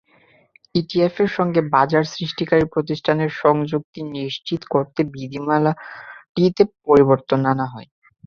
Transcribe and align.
ইটিএফের 0.75 1.29
সঙ্গে 1.37 1.61
বাজার 1.73 2.03
সৃষ্টিকারী 2.13 2.65
প্রতিষ্ঠানের 2.73 3.31
সংযুক্তি 3.41 3.99
নিশ্চিত 4.15 4.61
করতে 4.73 4.99
বিধিমালাটিতে 5.13 6.63
পরিবর্তন 6.81 7.39
আনা 7.51 7.65
হয়। 7.73 7.89